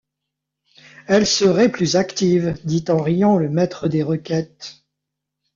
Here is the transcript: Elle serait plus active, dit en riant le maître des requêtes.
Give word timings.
Elle 1.05 1.27
serait 1.27 1.69
plus 1.71 1.95
active, 1.95 2.55
dit 2.65 2.85
en 2.89 3.03
riant 3.03 3.37
le 3.37 3.49
maître 3.49 3.87
des 3.87 4.01
requêtes. 4.01 4.81